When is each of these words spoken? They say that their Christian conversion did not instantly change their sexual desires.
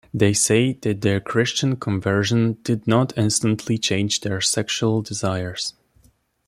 They 0.15 0.33
say 0.33 0.73
that 0.81 1.01
their 1.01 1.19
Christian 1.19 1.75
conversion 1.75 2.53
did 2.63 2.87
not 2.87 3.15
instantly 3.15 3.77
change 3.77 4.21
their 4.21 4.41
sexual 4.41 5.03
desires. 5.03 5.75